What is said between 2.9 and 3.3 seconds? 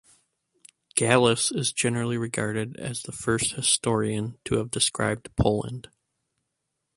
the